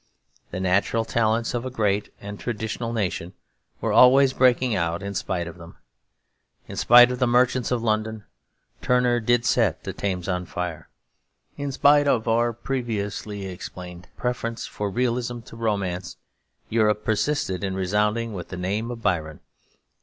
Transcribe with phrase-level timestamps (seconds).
[0.49, 3.33] The natural talents of a great and traditional nation
[3.81, 5.75] were always breaking out in spite of them.
[6.67, 8.23] In spite of the merchants of London,
[8.81, 10.89] Turner did set the Thames on fire.
[11.55, 16.17] In spite of our repeatedly explained preference for realism to romance,
[16.67, 19.39] Europe persisted in resounding with the name of Byron.